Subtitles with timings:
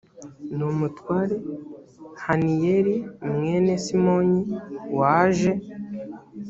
[0.55, 1.35] ni umutware
[2.25, 2.95] haniyeli
[3.35, 4.33] mwene simony
[4.99, 5.51] waje